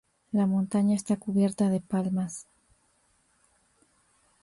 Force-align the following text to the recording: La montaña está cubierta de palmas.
La 0.31 0.47
montaña 0.47 0.95
está 0.95 1.15
cubierta 1.17 1.69
de 1.69 1.79
palmas. 1.79 2.47